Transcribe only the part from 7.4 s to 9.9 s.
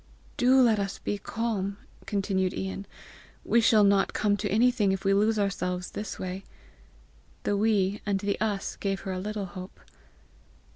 The WE and the US gave her a little hope.